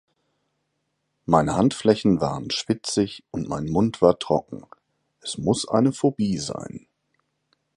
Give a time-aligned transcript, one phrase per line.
[1.27, 4.63] Meine Handflächen waren schwitzig und mein Mund war trocken,
[5.21, 6.87] es muss eine Phobie sein.